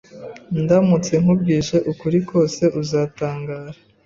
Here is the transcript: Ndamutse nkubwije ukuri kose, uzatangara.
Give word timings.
Ndamutse 0.61 1.13
nkubwije 1.21 1.77
ukuri 1.91 2.17
kose, 2.29 2.63
uzatangara. 2.81 3.71